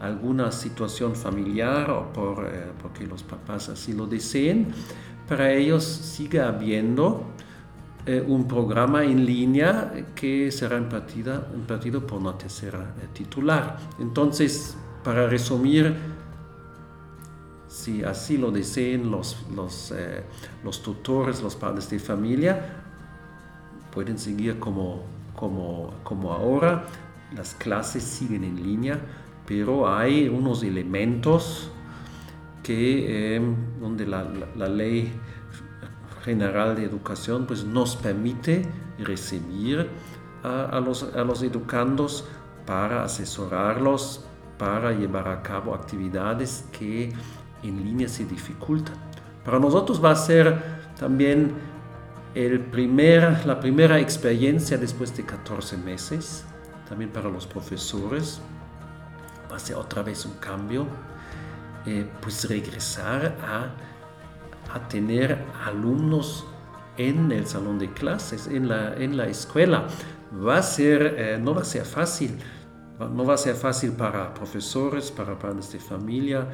alguna 0.00 0.52
situación 0.52 1.14
familiar 1.14 1.90
o 1.90 2.12
por, 2.12 2.46
eh, 2.46 2.72
porque 2.80 3.06
los 3.06 3.22
papás 3.22 3.68
así 3.68 3.92
lo 3.92 4.06
deseen, 4.06 4.68
para 5.28 5.52
ellos 5.52 5.84
sigue 5.84 6.40
habiendo 6.40 7.24
eh, 8.06 8.24
un 8.26 8.48
programa 8.48 9.04
en 9.04 9.26
línea 9.26 9.92
que 10.14 10.50
será 10.50 10.78
impartido 10.78 12.06
por 12.06 12.20
una 12.20 12.38
tercera 12.38 12.94
titular. 13.12 13.78
Entonces, 13.98 14.76
para 15.04 15.26
resumir, 15.26 15.94
si 17.68 18.02
así 18.02 18.38
lo 18.38 18.50
deseen 18.50 19.10
los, 19.10 19.44
los, 19.54 19.92
los 20.64 20.82
tutores, 20.82 21.42
los 21.42 21.54
padres 21.54 21.90
de 21.90 21.98
familia, 21.98 22.84
pueden 23.92 24.18
seguir 24.18 24.58
como, 24.58 25.02
como, 25.34 25.92
como 26.02 26.32
ahora, 26.32 26.84
las 27.34 27.54
clases 27.54 28.02
siguen 28.02 28.44
en 28.44 28.56
línea, 28.56 29.00
pero 29.46 29.88
hay 29.88 30.28
unos 30.28 30.62
elementos 30.62 31.70
que, 32.62 33.36
em, 33.36 33.54
donde 33.80 34.06
la, 34.06 34.26
la, 34.56 34.68
ley 34.68 35.12
general 36.22 36.76
de 36.76 36.84
educación 36.84 37.46
pues, 37.46 37.64
nos 37.64 37.96
permite 37.96 38.66
recibir 38.98 39.88
a, 40.42 40.64
a, 40.64 40.80
los, 40.80 41.02
a 41.02 41.24
los 41.24 41.42
educandos 41.42 42.26
para 42.66 43.04
asesorarlos, 43.04 44.24
para 44.58 44.92
llevar 44.92 45.28
a 45.28 45.42
cabo 45.42 45.74
actividades 45.74 46.66
que 46.72 47.12
en 47.62 47.84
línea 47.84 48.08
se 48.08 48.24
dificultan. 48.24 48.94
Para 49.44 49.58
nosotros 49.58 50.04
va 50.04 50.10
a 50.10 50.16
ser 50.16 50.62
también 50.98 51.52
el 52.34 52.60
primer, 52.60 53.46
la 53.46 53.58
primera 53.58 53.98
experiencia 53.98 54.76
después 54.76 55.16
de 55.16 55.24
14 55.24 55.78
meses 55.78 56.44
también 56.88 57.10
para 57.10 57.28
los 57.28 57.46
profesores, 57.46 58.40
va 59.50 59.56
a 59.56 59.58
ser 59.58 59.76
otra 59.76 60.02
vez 60.02 60.24
un 60.24 60.34
cambio, 60.34 60.86
eh, 61.86 62.08
pues 62.20 62.48
regresar 62.48 63.36
a, 63.42 63.74
tener 64.88 65.44
alumnos 65.64 66.46
en 66.98 67.32
el 67.32 67.46
salón 67.46 67.78
de 67.78 67.90
clases, 67.92 68.46
en 68.46 68.68
la, 68.68 68.94
en 68.96 69.16
la 69.16 69.26
escuela. 69.26 69.86
Va 70.46 70.58
a 70.58 70.62
ser, 70.62 71.14
eh, 71.18 71.38
no 71.40 71.54
va 71.54 71.62
a 71.62 71.64
ser 71.64 71.84
fácil, 71.86 72.38
no 72.98 73.24
va 73.24 73.34
a 73.34 73.38
ser 73.38 73.54
fácil 73.54 73.92
para 73.92 74.34
profesores, 74.34 75.10
para 75.10 75.38
padres 75.38 75.72
de 75.72 75.78
familia, 75.78 76.48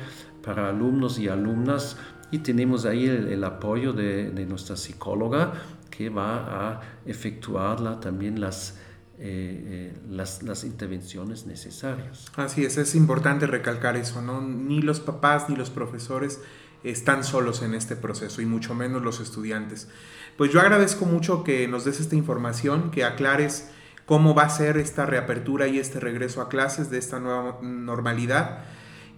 para 0.45 0.69
alumnos 0.69 1.19
y 1.19 1.29
alumnas. 1.29 1.97
Y 2.31 2.39
tenemos 2.39 2.85
ahí 2.85 3.07
el, 3.07 3.43
apoyo 3.43 3.93
de, 3.93 4.31
de, 4.31 4.47
nuestra 4.47 4.77
psicóloga 4.77 5.53
que 5.91 6.09
va 6.09 6.71
a 6.71 6.81
efectuarla 7.05 8.01
también 8.01 8.41
las, 8.41 8.79
eh, 9.19 9.93
eh, 9.99 9.99
las, 10.11 10.43
las, 10.43 10.65
intervenciones 10.65 11.47
necesarias. 11.47 12.27
Así 12.37 12.65
es, 12.65 12.77
es 12.79 12.95
importante 12.95 13.47
recalcar 13.47 13.97
eso, 13.97 14.23
¿no? 14.23 14.41
Ni 14.41 14.83
los 14.83 15.01
papás 15.01 15.49
ni 15.49 15.57
los 15.57 15.71
profesores 15.71 16.41
están 16.83 17.25
solos 17.25 17.63
en 17.63 17.75
este 17.75 17.97
proceso 17.97 18.43
y 18.43 18.47
mucho 18.47 18.75
menos 18.75 19.03
los 19.03 19.21
estudiantes. 19.21 19.89
Pues 20.37 20.53
yo 20.53 20.61
agradezco 20.61 21.07
mucho 21.07 21.45
que 21.45 21.67
nos 21.69 21.85
des 21.85 22.01
esta 22.01 22.17
información, 22.17 22.91
que 22.91 23.05
aclares 23.05 23.69
cómo 24.05 24.35
va 24.35 24.43
a 24.43 24.51
ser 24.51 24.77
esta 24.77 25.07
reapertura 25.07 25.67
y 25.69 25.79
este 25.79 26.01
regreso 26.01 26.43
a 26.43 26.49
clases 26.49 26.91
de 26.91 26.99
esta 26.99 27.21
nueva 27.21 27.59
normalidad. 27.63 28.65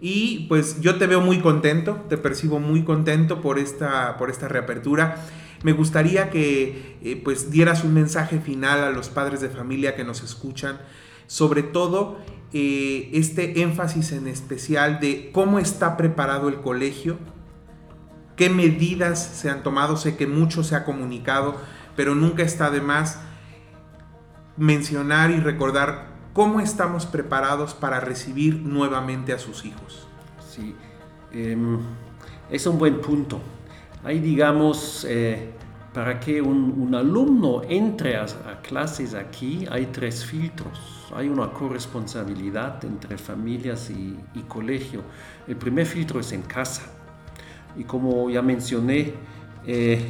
Y 0.00 0.46
pues 0.48 0.80
yo 0.80 0.96
te 0.96 1.06
veo 1.06 1.20
muy 1.20 1.40
contento, 1.40 2.04
te 2.08 2.18
percibo 2.18 2.60
muy 2.60 2.84
contento 2.84 3.40
por 3.40 3.58
esta, 3.58 4.16
por 4.18 4.30
esta 4.30 4.46
reapertura. 4.46 5.16
Me 5.66 5.72
gustaría 5.72 6.30
que 6.30 6.96
eh, 7.02 7.20
pues 7.24 7.50
dieras 7.50 7.82
un 7.82 7.92
mensaje 7.92 8.38
final 8.38 8.84
a 8.84 8.92
los 8.92 9.08
padres 9.08 9.40
de 9.40 9.48
familia 9.48 9.96
que 9.96 10.04
nos 10.04 10.22
escuchan, 10.22 10.78
sobre 11.26 11.64
todo 11.64 12.18
eh, 12.52 13.10
este 13.14 13.62
énfasis 13.62 14.12
en 14.12 14.28
especial 14.28 15.00
de 15.00 15.32
cómo 15.32 15.58
está 15.58 15.96
preparado 15.96 16.48
el 16.48 16.60
colegio, 16.60 17.18
qué 18.36 18.48
medidas 18.48 19.20
se 19.20 19.50
han 19.50 19.64
tomado, 19.64 19.96
sé 19.96 20.16
que 20.16 20.28
mucho 20.28 20.62
se 20.62 20.76
ha 20.76 20.84
comunicado, 20.84 21.56
pero 21.96 22.14
nunca 22.14 22.44
está 22.44 22.70
de 22.70 22.80
más 22.80 23.18
mencionar 24.56 25.32
y 25.32 25.40
recordar 25.40 26.10
cómo 26.32 26.60
estamos 26.60 27.06
preparados 27.06 27.74
para 27.74 27.98
recibir 27.98 28.54
nuevamente 28.54 29.32
a 29.32 29.40
sus 29.40 29.64
hijos. 29.64 30.06
Sí, 30.48 30.76
em, 31.32 31.80
es 32.52 32.64
un 32.68 32.78
buen 32.78 33.00
punto. 33.00 33.40
Hay, 34.04 34.20
digamos, 34.20 35.04
eh, 35.08 35.50
para 35.92 36.20
que 36.20 36.42
un, 36.42 36.94
alumno 36.94 37.62
entre 37.68 38.16
a, 38.16 38.26
clases 38.62 39.14
aquí, 39.14 39.66
hay 39.70 39.86
tres 39.86 40.24
filtros. 40.24 40.78
Hay 41.14 41.28
una 41.28 41.50
corresponsabilidad 41.50 42.84
entre 42.84 43.16
familias 43.16 43.90
y, 43.90 44.16
colegio. 44.48 45.02
El 45.48 45.56
primer 45.56 45.86
filtro 45.86 46.20
es 46.20 46.32
en 46.32 46.42
casa 46.42 46.82
y 47.78 47.84
como 47.84 48.28
ya 48.30 48.42
mencioné, 48.42 49.14
eh, 49.66 50.00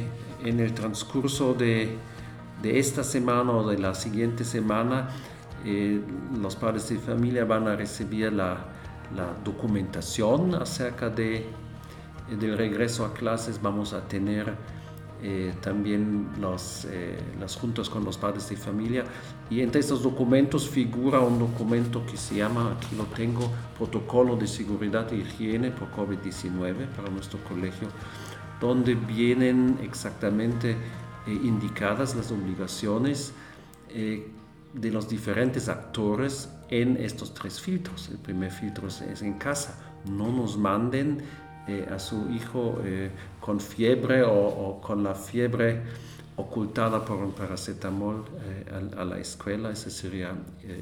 en 0.43 0.59
el 0.59 0.73
transcurso 0.73 1.53
de, 1.53 1.97
esta 2.63 3.03
semana 3.03 3.51
o 3.51 3.69
de 3.69 3.77
la 3.77 3.93
siguiente 3.93 4.43
semana, 4.43 5.09
eh, 5.65 6.01
los 6.39 6.55
padres 6.55 6.89
de 6.89 6.97
familia 6.97 7.45
van 7.45 7.67
a 7.67 7.75
recibir 7.75 8.33
la, 8.33 8.57
documentación 9.43 10.53
acerca 10.55 11.09
de, 11.09 11.45
del 12.29 12.57
regreso 12.57 13.05
a 13.05 13.13
clases. 13.13 13.61
Vamos 13.61 13.93
a 13.93 14.07
tener 14.07 14.53
eh, 15.21 15.53
también 15.61 16.27
los, 16.39 16.87
las 17.39 17.55
juntas 17.55 17.89
con 17.89 18.03
los 18.03 18.17
padres 18.17 18.49
de 18.49 18.57
familia. 18.57 19.03
Y 19.49 19.61
entre 19.61 19.79
estos 19.79 20.03
documentos 20.03 20.69
figura 20.69 21.19
un 21.19 21.39
documento 21.39 22.05
que 22.05 22.17
se 22.17 22.35
llama, 22.35 22.75
aquí 22.77 22.95
lo 22.95 23.05
tengo, 23.05 23.49
Protocolo 23.77 24.35
de 24.35 24.47
Seguridad 24.47 25.11
e 25.13 25.17
Higiene 25.17 25.71
por 25.71 25.89
COVID-19 25.91 26.87
para 26.95 27.09
nuestro 27.09 27.39
colegio, 27.45 27.87
donde 28.59 28.95
vienen 28.95 29.79
exactamente 29.81 30.75
eh, 31.27 31.33
indicadas 31.43 32.15
las 32.15 32.31
obligaciones 32.31 33.33
eh, 33.89 34.31
de 34.73 34.91
los 34.91 35.09
diferentes 35.09 35.67
actores 35.67 36.49
en 36.69 36.95
estos 36.97 37.33
tres 37.33 37.59
filtros. 37.59 38.09
El 38.09 38.17
primer 38.17 38.51
filtro 38.51 38.87
es, 38.87 39.21
en 39.21 39.33
casa. 39.33 39.77
No 40.09 40.31
nos 40.31 40.57
manden 40.57 41.21
eh, 41.67 41.87
a 41.91 41.99
su 41.99 42.29
hijo 42.31 42.79
con 43.39 43.59
fiebre 43.59 44.23
o, 44.23 44.79
con 44.81 45.03
la 45.03 45.15
fiebre 45.15 45.81
ocultada 46.35 47.03
por 47.03 47.17
un 47.17 47.31
paracetamol 47.31 48.25
a, 48.95 49.03
la 49.03 49.17
escuela. 49.17 49.71
Eso 49.71 49.89
sería 49.89 50.33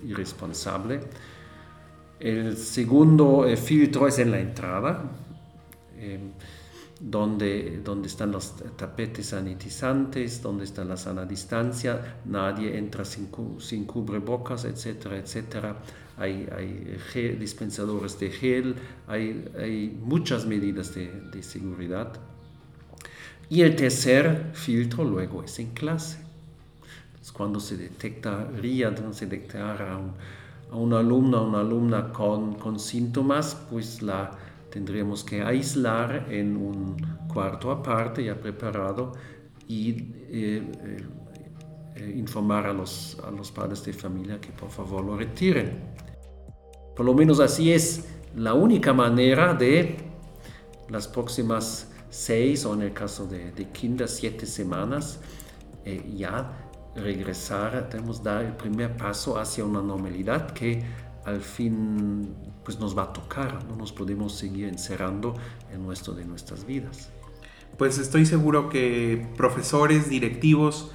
irresponsable. 0.06 1.00
El 2.20 2.56
segundo 2.56 3.46
eh, 3.46 3.58
filtro 3.58 4.08
es 4.08 4.20
en 4.20 4.32
la 4.32 4.40
entrada, 4.40 5.04
eh, 5.98 6.20
donde, 7.00 7.82
donde 7.84 8.08
están 8.08 8.32
los 8.32 8.56
tapetes 8.78 9.28
sanitizantes, 9.28 10.42
donde 10.42 10.64
está 10.64 10.86
la 10.86 10.96
sana 10.96 11.26
distancia, 11.26 12.20
nadie 12.26 12.78
entra 12.78 13.04
sin, 13.04 13.30
sin 13.60 13.86
cubrebocas, 13.86 14.64
etcétera, 14.64 15.18
etcétera. 15.18 15.76
Hay, 16.18 16.48
hay 16.56 16.98
dispensadores 17.38 18.18
de 18.20 18.30
gel, 18.30 18.76
hay, 19.08 19.46
hay 19.58 20.00
muchas 20.02 20.46
medidas 20.46 20.96
de, 20.96 21.12
de, 21.32 21.44
seguridad. 21.44 22.14
Y 23.50 23.62
el 23.62 23.76
tercer 23.76 24.52
filtro 24.54 25.04
luego 25.04 25.44
es 25.44 25.60
en 25.60 25.72
clase. 25.72 26.20
Cuando 27.34 27.60
se 27.60 27.76
detectaría, 27.76 28.96
se 29.12 29.26
detectará 29.26 29.98
un, 29.98 30.14
a 30.72 30.76
un 30.78 30.94
alumno 30.94 31.42
o 31.42 31.48
una 31.48 31.60
alumna 31.60 32.12
con, 32.12 32.56
con 32.56 32.80
síntomas, 32.80 33.56
pues 33.70 34.02
la 34.02 34.32
tendríamos 34.70 35.24
que 35.24 35.42
aislar 35.42 36.28
en 36.30 36.58
un 36.58 36.96
cuarto 37.28 37.72
aparte 37.72 38.24
ya 38.24 38.36
preparado 38.36 39.14
y 39.68 39.90
eh, 39.92 39.98
eh, 40.30 41.06
eh, 41.96 42.14
informar 42.16 42.68
a 42.68 42.74
los, 42.74 43.18
a 43.26 43.32
los 43.32 43.52
padres 43.52 43.84
de 43.86 43.94
familia 43.94 44.40
que 44.40 44.50
por 44.50 44.70
favor 44.70 45.04
lo 45.04 45.18
retiren. 45.18 45.96
Por 46.96 47.06
lo 47.06 47.14
menos 47.14 47.40
así 47.40 47.72
es 47.72 48.06
la 48.36 48.54
única 48.54 48.94
manera 48.94 49.54
de 49.54 49.98
las 50.90 51.08
próximas 51.08 51.92
seis 52.10 52.66
o 52.66 52.74
en 52.74 52.84
el 52.84 52.94
caso 52.94 53.28
de, 53.28 53.52
de 53.52 53.70
kinder 53.70 54.08
siete 54.08 54.46
semanas 54.46 55.20
ya 56.16 56.66
regresar, 56.96 57.90
debemos 57.90 58.24
dar 58.24 58.44
el 58.44 58.54
primer 58.54 58.96
paso 58.96 59.38
hacia 59.38 59.66
una 59.66 59.82
normalidad 59.82 60.52
que 60.52 60.84
al 61.26 61.42
fin 61.42 62.34
pues 62.64 62.80
nos 62.80 62.98
va 62.98 63.04
a 63.04 63.14
tocar, 63.14 63.64
no 63.66 63.76
nos 63.76 63.92
podemos 63.92 64.34
seguir 64.34 64.68
encerrando 64.68 65.36
en 65.72 65.84
nuestro 65.84 66.14
de 66.14 66.26
nuestras 66.26 66.66
vidas. 66.66 67.10
Pues 67.78 67.98
estoy 67.98 68.26
seguro 68.26 68.70
que 68.70 69.28
profesores, 69.36 70.10
directivos 70.10 70.92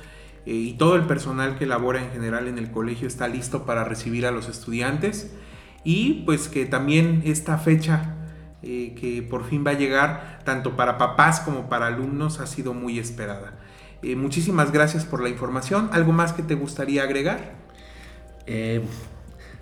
eh, 0.46 0.52
y 0.52 0.72
todo 0.74 0.96
el 0.96 1.02
personal 1.02 1.58
que 1.58 1.66
labora 1.66 2.02
en 2.02 2.10
general 2.10 2.48
en 2.48 2.58
el 2.58 2.70
colegio 2.70 3.06
está 3.06 3.28
listo 3.28 3.66
para 3.66 3.84
recibir 3.84 4.26
a 4.26 4.30
los 4.30 4.48
estudiantes 4.48 5.30
y 5.84 6.22
pues 6.24 6.48
que 6.48 6.66
también 6.66 7.22
esta 7.24 7.58
fecha 7.58 8.16
eh, 8.62 8.94
que 8.94 9.22
por 9.22 9.44
fin 9.44 9.64
va 9.66 9.70
a 9.70 9.74
llegar 9.74 10.40
tanto 10.44 10.76
para 10.76 10.98
papás 10.98 11.40
como 11.40 11.68
para 11.68 11.86
alumnos 11.86 12.40
ha 12.40 12.46
sido 12.46 12.74
muy 12.74 12.98
esperada. 12.98 13.54
Eh, 14.02 14.16
muchísimas 14.16 14.72
gracias 14.72 15.04
por 15.04 15.22
la 15.22 15.28
información. 15.28 15.88
¿Algo 15.92 16.12
más 16.12 16.32
que 16.32 16.42
te 16.42 16.54
gustaría 16.54 17.02
agregar? 17.02 17.54
Eh, 18.46 18.82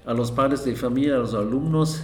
a 0.05 0.15
los 0.15 0.33
padres 0.33 0.65
de 0.65 0.75
familia, 0.75 1.15
a 1.15 1.19
los 1.19 1.35
alumnos, 1.35 2.03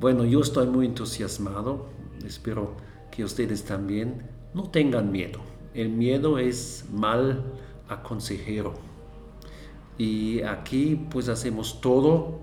bueno, 0.00 0.24
yo 0.24 0.40
estoy 0.40 0.66
muy 0.66 0.86
entusiasmado. 0.86 1.88
Espero 2.26 2.76
que 3.10 3.24
ustedes 3.24 3.64
también 3.64 4.22
no 4.54 4.70
tengan 4.70 5.10
miedo. 5.10 5.40
El 5.74 5.90
miedo 5.90 6.38
es 6.38 6.84
mal 6.92 7.44
aconsejero. 7.88 8.74
Y 9.96 10.42
aquí 10.42 11.06
pues 11.10 11.28
hacemos 11.28 11.80
todo 11.80 12.40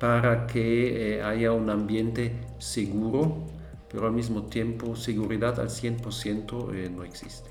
para 0.00 0.46
que 0.46 1.18
eh, 1.18 1.22
haya 1.22 1.52
un 1.52 1.70
ambiente 1.70 2.40
seguro, 2.58 3.46
pero 3.90 4.06
al 4.06 4.12
mismo 4.12 4.44
tiempo 4.44 4.96
seguridad 4.96 5.60
al 5.60 5.68
100% 5.68 6.90
no 6.90 7.04
existe. 7.04 7.50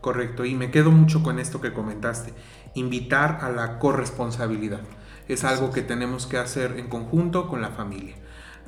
Correcto, 0.00 0.44
y 0.44 0.54
me 0.54 0.70
quedo 0.70 0.90
mucho 0.90 1.22
con 1.22 1.38
esto 1.38 1.60
que 1.60 1.72
comentaste, 1.72 2.32
invitar 2.74 3.38
a 3.42 3.50
la 3.50 3.78
corresponsabilidad. 3.78 4.80
Es 5.28 5.44
algo 5.44 5.70
que 5.70 5.82
tenemos 5.82 6.26
que 6.26 6.38
hacer 6.38 6.78
en 6.78 6.88
conjunto 6.88 7.48
con 7.48 7.60
la 7.60 7.70
familia. 7.70 8.14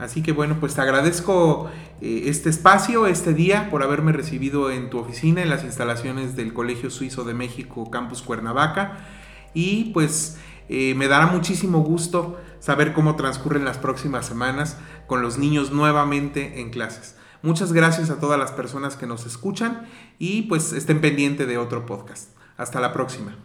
Así 0.01 0.23
que 0.23 0.33
bueno, 0.33 0.57
pues 0.59 0.75
te 0.75 0.81
agradezco 0.81 1.71
eh, 2.01 2.23
este 2.27 2.49
espacio, 2.49 3.07
este 3.07 3.35
día, 3.35 3.69
por 3.71 3.83
haberme 3.83 4.13
recibido 4.13 4.71
en 4.71 4.91
tu 4.91 4.99
oficina, 4.99 5.43
en 5.43 5.51
las 5.51 5.63
instalaciones 5.63 6.37
del 6.37 6.53
Colegio 6.53 6.91
Suizo 6.91 7.25
de 7.25 7.35
México, 7.35 7.91
Campus 7.91 8.23
Cuernavaca. 8.23 8.99
Y 9.55 9.91
pues 9.93 10.39
eh, 10.69 10.95
me 10.95 11.09
dará 11.09 11.27
muchísimo 11.27 11.81
gusto 11.81 12.41
saber 12.61 12.93
cómo 12.93 13.17
transcurren 13.17 13.65
las 13.65 13.79
próximas 13.79 14.27
semanas 14.27 14.77
con 15.07 15.23
los 15.23 15.39
niños 15.39 15.73
nuevamente 15.73 16.61
en 16.61 16.71
clases. 16.71 17.17
Muchas 17.43 17.73
gracias 17.73 18.11
a 18.11 18.21
todas 18.21 18.39
las 18.39 18.53
personas 18.53 18.97
que 18.97 19.07
nos 19.07 19.27
escuchan 19.27 19.89
y 20.19 20.43
pues 20.43 20.73
estén 20.73 21.01
pendientes 21.01 21.49
de 21.49 21.59
otro 21.59 21.87
podcast. 21.87 22.31
Hasta 22.57 22.81
la 22.81 22.93
próxima. 22.93 23.37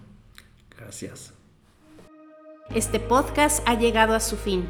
Gracias. 0.78 1.34
Este 2.74 3.00
podcast 3.00 3.68
ha 3.68 3.76
llegado 3.76 4.14
a 4.14 4.20
su 4.20 4.36
fin. 4.36 4.68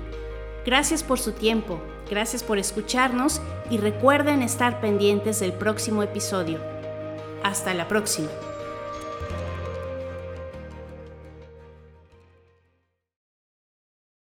Gracias 0.66 1.04
por 1.04 1.20
su 1.20 1.32
tiempo, 1.32 1.80
gracias 2.10 2.44
por 2.44 2.58
escucharnos 2.58 3.42
y 3.70 3.78
recuerden 3.78 4.42
estar 4.42 4.82
pendientes 4.82 5.40
del 5.40 5.54
próximo 5.54 6.04
episodio. 6.04 6.60
Hasta 7.44 7.74
la 7.74 7.88
próxima. 7.88 8.30